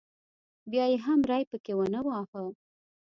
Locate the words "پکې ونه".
1.49-1.99